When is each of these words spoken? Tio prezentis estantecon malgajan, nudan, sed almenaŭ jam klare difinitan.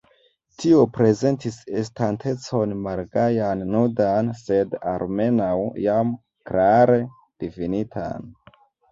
Tio 0.61 0.77
prezentis 0.93 1.57
estantecon 1.81 2.71
malgajan, 2.85 3.61
nudan, 3.73 4.31
sed 4.39 4.73
almenaŭ 4.93 5.51
jam 5.83 6.15
klare 6.51 6.97
difinitan. 7.45 8.27